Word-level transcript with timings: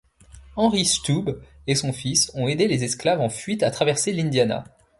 Henry 0.57 0.83
Stubbs 0.83 1.37
et 1.67 1.75
son 1.75 1.93
fils 1.93 2.31
ont 2.33 2.47
aidé 2.47 2.67
les 2.67 2.83
esclaves 2.83 3.21
en 3.21 3.29
fuite 3.29 3.61
à 3.61 3.69
traverser 3.69 4.11
l'Indiana. 4.11 4.63